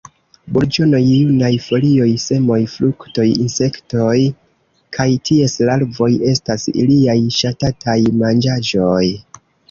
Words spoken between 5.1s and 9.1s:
ties larvoj estas iliaj ŝatataj manĝaĵoj.